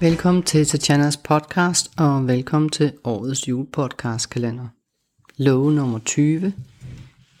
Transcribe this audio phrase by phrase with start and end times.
[0.00, 4.68] Velkommen til Tatjanas podcast, og velkommen til årets julepodcastkalender.
[5.36, 6.52] Love nummer 20.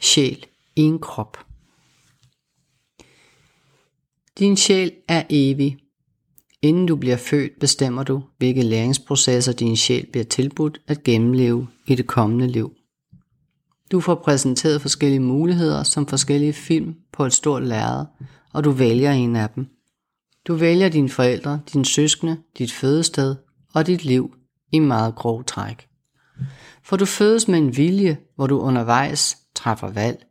[0.00, 0.46] Sjæl
[0.76, 1.38] i en krop.
[4.38, 5.78] Din sjæl er evig.
[6.62, 11.94] Inden du bliver født, bestemmer du, hvilke læringsprocesser din sjæl bliver tilbudt at gennemleve i
[11.94, 12.72] det kommende liv.
[13.92, 18.06] Du får præsenteret forskellige muligheder som forskellige film på et stort lærred,
[18.52, 19.66] og du vælger en af dem–
[20.48, 23.36] du vælger dine forældre, dine søskende, dit fødested
[23.74, 24.34] og dit liv
[24.72, 25.88] i meget grov træk.
[26.82, 30.24] For du fødes med en vilje, hvor du undervejs træffer valg.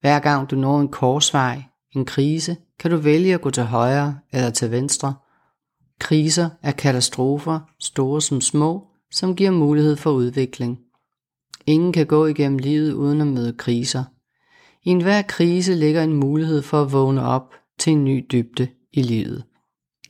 [0.00, 1.62] Hver gang du når en korsvej,
[1.96, 5.14] en krise, kan du vælge at gå til højre eller til venstre.
[5.98, 10.78] Kriser er katastrofer, store som små, som giver mulighed for udvikling.
[11.66, 14.04] Ingen kan gå igennem livet uden at møde kriser.
[14.84, 19.02] I enhver krise ligger en mulighed for at vågne op til en ny dybde i
[19.02, 19.44] livet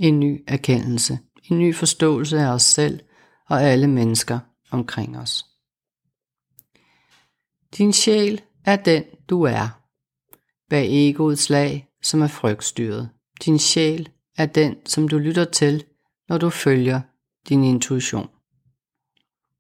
[0.00, 1.18] en ny erkendelse,
[1.50, 3.00] en ny forståelse af os selv
[3.48, 4.38] og alle mennesker
[4.70, 5.46] omkring os.
[7.78, 9.80] Din sjæl er den, du er.
[10.70, 13.10] Bag egoets slag, som er frygtstyret.
[13.44, 15.84] Din sjæl er den, som du lytter til,
[16.28, 17.00] når du følger
[17.48, 18.28] din intuition.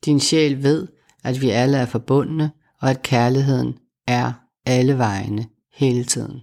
[0.04, 0.88] Din sjæl ved,
[1.24, 4.32] at vi alle er forbundne, og at kærligheden er
[4.66, 6.40] alle vegne hele tiden.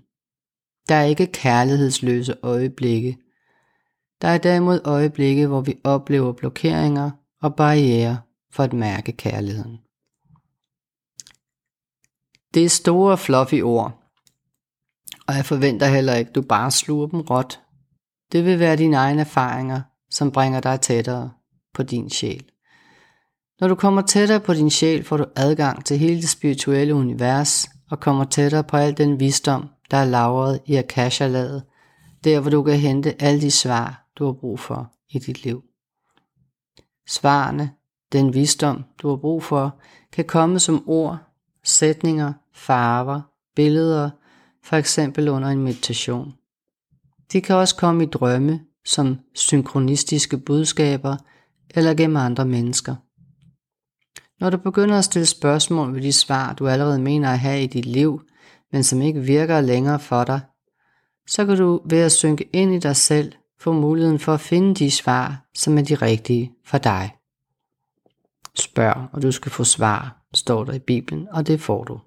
[0.90, 3.18] Der er ikke kærlighedsløse øjeblikke,
[4.22, 8.18] der er derimod øjeblikke, hvor vi oplever blokeringer og barriere
[8.52, 9.78] for at mærke kærligheden.
[12.54, 14.04] Det er store fluffy ord,
[15.28, 17.60] og jeg forventer heller ikke, du bare sluger dem råt.
[18.32, 21.32] Det vil være dine egne erfaringer, som bringer dig tættere
[21.74, 22.46] på din sjæl.
[23.60, 27.70] Når du kommer tættere på din sjæl, får du adgang til hele det spirituelle univers
[27.92, 31.28] og kommer tættere på al den visdom, der er lagret i akasha
[32.24, 35.64] der hvor du kan hente alle de svar, du har brug for i dit liv.
[37.08, 37.72] Svarene,
[38.12, 39.80] den visdom, du har brug for,
[40.12, 41.18] kan komme som ord,
[41.64, 43.22] sætninger, farver,
[43.56, 44.10] billeder,
[44.64, 46.34] for eksempel under en meditation.
[47.32, 51.18] De kan også komme i drømme, som synkronistiske budskaber
[51.70, 52.96] eller gennem andre mennesker.
[54.40, 57.68] Når du begynder at stille spørgsmål ved de svar, du allerede mener at have i
[57.68, 58.22] dit liv,
[58.72, 60.42] men som ikke virker længere for dig,
[61.28, 64.76] så kan du ved at synke ind i dig selv få muligheden for at finde
[64.76, 67.16] de svar, som er de rigtige for dig.
[68.56, 72.00] Spørg, og du skal få svar, står der i Bibelen, og det får du.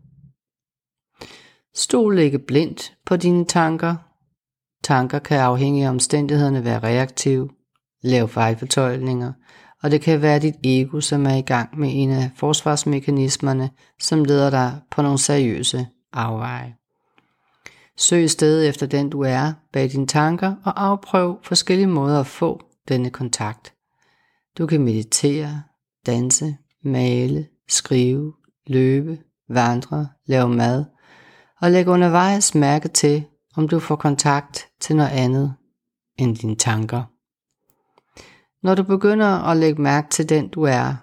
[1.75, 3.97] Stol ikke blindt på dine tanker.
[4.85, 7.49] Tanker kan afhængig af omstændighederne være reaktive,
[8.03, 9.33] lave fejlfortolkninger,
[9.83, 14.25] og det kan være dit ego, som er i gang med en af forsvarsmekanismerne, som
[14.25, 16.80] leder dig på nogle seriøse afveje.
[18.01, 22.61] Søg stedet efter den du er bag dine tanker og afprøv forskellige måder at få
[22.89, 23.75] denne kontakt.
[24.59, 25.63] Du kan meditere,
[26.07, 28.33] danse, male, skrive,
[28.67, 29.19] løbe,
[29.49, 30.85] vandre, lave mad
[31.61, 33.25] og lægge undervejs mærke til,
[33.57, 35.55] om du får kontakt til noget andet
[36.19, 37.03] end dine tanker.
[38.67, 40.95] Når du begynder at lægge mærke til den du er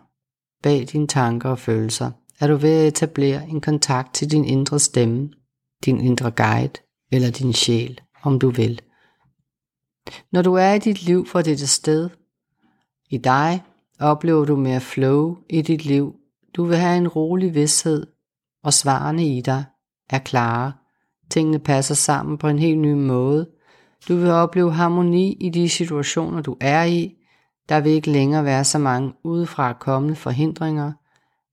[0.64, 4.80] bag dine tanker og følelser, er du ved at etablere en kontakt til din indre
[4.80, 5.30] stemme,
[5.86, 6.74] din indre guide,
[7.12, 8.82] eller din sjæl, om du vil.
[10.32, 12.10] Når du er i dit liv for dette sted,
[13.10, 13.64] i dig,
[14.00, 16.16] oplever du mere flow i dit liv.
[16.56, 18.08] Du vil have en rolig vidshed,
[18.64, 19.66] og svarene i dig
[20.10, 20.74] er klare.
[21.30, 23.50] Tingene passer sammen på en helt ny måde.
[24.08, 27.16] Du vil opleve harmoni i de situationer, du er i.
[27.70, 30.92] Der vil ikke længere være så mange udefra kommende forhindringer.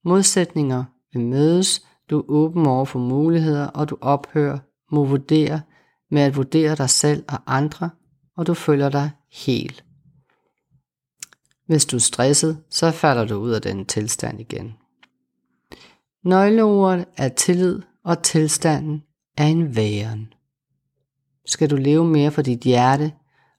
[0.04, 1.86] Modsætninger vil mødes.
[2.10, 4.59] Du er åben over for muligheder, og du ophører
[4.94, 5.60] må vurdere
[6.10, 7.91] med at vurdere dig selv og andre,
[8.37, 9.84] og du føler dig helt.
[11.66, 14.75] Hvis du er stresset, så falder du ud af den tilstand igen.
[16.25, 19.03] Nøgleordet er tillid, og tilstanden
[19.36, 20.33] er en væren.
[21.47, 23.13] Skal du leve mere for dit hjerte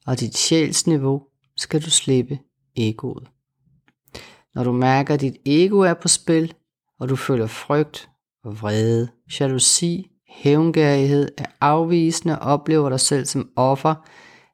[0.05, 1.23] og dit sjælsniveau,
[1.57, 2.39] skal du slippe
[2.75, 3.27] egoet.
[4.55, 6.53] Når du mærker, at dit ego er på spil,
[6.99, 8.09] og du føler frygt
[8.43, 9.09] og vrede,
[9.39, 13.95] jalousi hævngærighed, er afvisende og oplever dig selv som offer,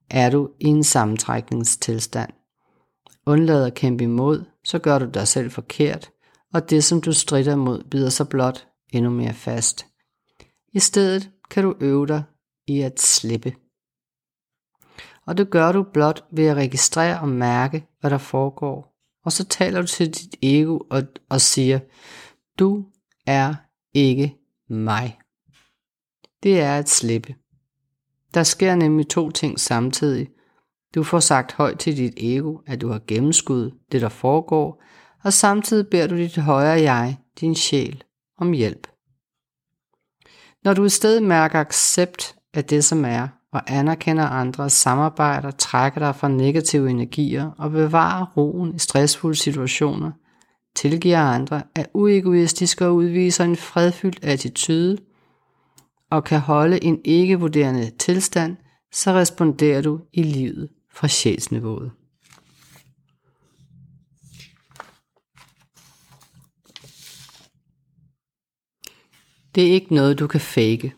[0.09, 2.31] er du i en sammentrækningstilstand.
[3.25, 6.11] Undlad at kæmpe imod, så gør du dig selv forkert,
[6.53, 9.85] og det som du strider mod bider sig blot endnu mere fast.
[10.73, 12.23] I stedet kan du øve dig
[12.67, 13.53] i at slippe.
[15.25, 18.91] Og det gør du blot ved at registrere og mærke, hvad der foregår.
[19.25, 21.79] Og så taler du til dit ego og, og siger,
[22.59, 22.85] du
[23.27, 23.55] er
[23.93, 24.35] ikke
[24.69, 25.20] mig
[26.43, 27.35] det er at slippe.
[28.33, 30.27] Der sker nemlig to ting samtidig.
[30.95, 34.83] Du får sagt højt til dit ego, at du har gennemskud det, der foregår,
[35.23, 38.03] og samtidig beder du dit højere jeg, din sjæl,
[38.37, 38.87] om hjælp.
[40.63, 45.99] Når du i stedet mærker accept af det, som er, og anerkender andres samarbejder, trækker
[45.99, 50.11] dig fra negative energier og bevarer roen i stressfulde situationer,
[50.75, 54.97] tilgiver andre, er uegoistisk og udviser en fredfyldt attitude,
[56.11, 58.57] og kan holde en ikke-vurderende tilstand,
[58.93, 61.91] så responderer du i livet fra sjælsniveauet.
[69.55, 70.93] Det er ikke noget, du kan fake.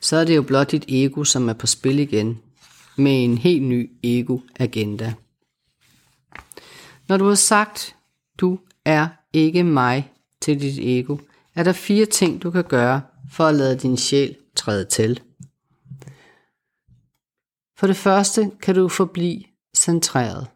[0.00, 2.38] Så er det jo blot dit ego, som er på spil igen,
[2.96, 5.14] med en helt ny ego-agenda.
[7.08, 7.96] Når du har sagt,
[8.40, 11.16] du er ikke mig til dit ego,
[11.54, 15.20] er der fire ting, du kan gøre for at lade din sjæl træde til.
[17.78, 19.42] For det første kan du forblive
[19.76, 20.46] centreret.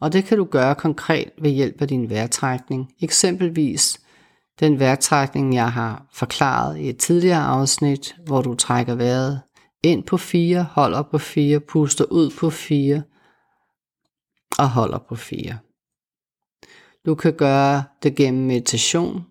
[0.00, 2.92] Og det kan du gøre konkret ved hjælp af din vejrtrækning.
[3.00, 4.00] Eksempelvis
[4.60, 9.40] den vejrtrækning, jeg har forklaret i et tidligere afsnit, hvor du trækker vejret
[9.82, 13.02] ind på 4, holder på 4, puster ud på 4
[14.58, 15.58] og holder på 4.
[17.06, 19.29] Du kan gøre det gennem meditation.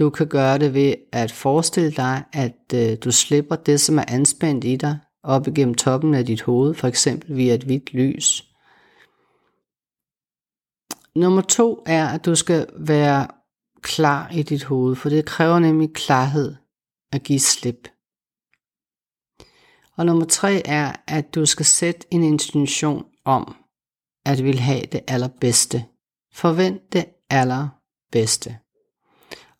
[0.00, 4.04] Du kan gøre det ved at forestille dig, at øh, du slipper det, som er
[4.08, 8.46] anspændt i dig, op igennem toppen af dit hoved, for eksempel via et hvidt lys.
[11.14, 13.28] Nummer to er, at du skal være
[13.82, 16.54] klar i dit hoved, for det kræver nemlig klarhed
[17.12, 17.88] at give slip.
[19.96, 23.56] Og nummer tre er, at du skal sætte en intention om,
[24.26, 25.84] at vil have det allerbedste.
[26.32, 28.58] Forvent det allerbedste.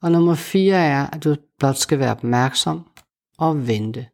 [0.02, 2.80] Og nummer fire er, at du blot skal være opmærksom
[3.38, 4.06] og vente.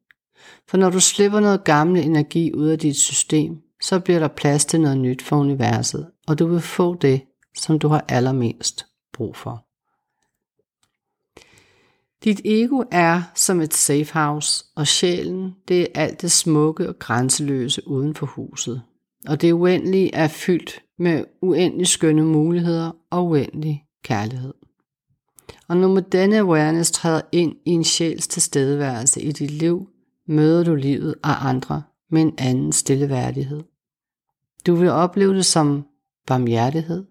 [0.68, 4.64] For når du slipper noget gammel energi ud af dit system, så bliver der plads
[4.64, 7.22] til noget nyt for universet, og du vil få det,
[7.56, 9.66] som du har allermest brug for.
[12.24, 16.98] Dit ego er som et safe house, og sjælen, det er alt det smukke og
[16.98, 18.82] grænseløse uden for huset.
[19.28, 24.54] Og det uendelige er fyldt med uendelig skønne muligheder og uendelig kærlighed.
[25.68, 29.88] Og når med denne awareness træder ind i en sjæls tilstedeværelse i dit liv,
[30.26, 33.62] møder du livet af andre med en anden stille værdighed.
[34.66, 35.86] Du vil opleve det som
[36.26, 37.04] barmhjertighed.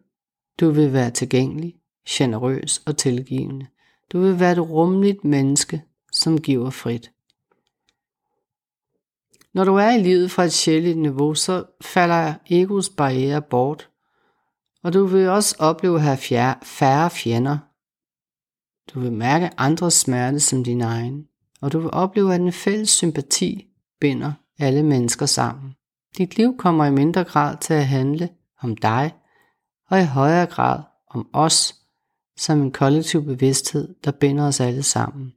[0.59, 1.75] Du vil være tilgængelig,
[2.09, 3.67] generøs og tilgivende.
[4.11, 7.11] Du vil være et rummeligt menneske, som giver frit.
[9.53, 13.89] Når du er i livet fra et sjældent niveau, så falder egos barriere bort,
[14.83, 16.17] og du vil også opleve at have
[16.63, 17.57] færre fjender.
[18.93, 21.27] Du vil mærke andres smerte som din egen,
[21.61, 23.67] og du vil opleve, at en fælles sympati
[23.99, 25.73] binder alle mennesker sammen.
[26.17, 28.29] Dit liv kommer i mindre grad til at handle
[28.61, 29.13] om dig,
[29.89, 31.75] og i højere grad om os,
[32.37, 35.33] som en kollektiv bevidsthed, der binder os alle sammen.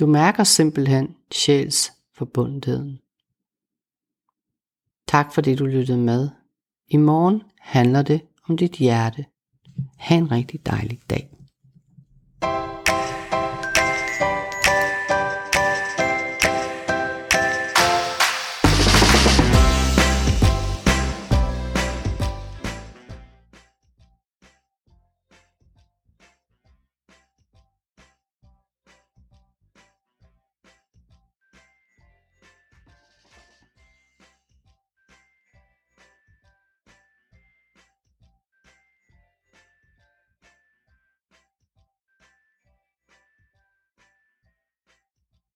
[0.00, 2.98] Du mærker simpelthen sjæls forbundetheden.
[5.06, 6.28] Tak fordi du lyttede med.
[6.88, 9.26] I morgen handler det om dit hjerte.
[9.98, 11.37] Ha' en rigtig dejlig dag.